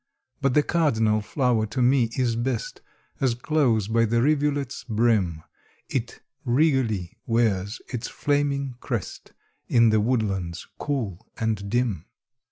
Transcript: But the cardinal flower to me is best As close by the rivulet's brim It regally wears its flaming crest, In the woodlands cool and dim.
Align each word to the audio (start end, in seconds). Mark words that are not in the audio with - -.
But 0.41 0.55
the 0.55 0.63
cardinal 0.63 1.21
flower 1.21 1.67
to 1.67 1.79
me 1.79 2.09
is 2.17 2.35
best 2.35 2.81
As 3.19 3.35
close 3.35 3.87
by 3.87 4.05
the 4.05 4.19
rivulet's 4.23 4.83
brim 4.83 5.43
It 5.89 6.21
regally 6.43 7.19
wears 7.27 7.79
its 7.87 8.07
flaming 8.07 8.73
crest, 8.79 9.33
In 9.67 9.89
the 9.91 10.01
woodlands 10.01 10.65
cool 10.79 11.27
and 11.37 11.69
dim. 11.69 12.05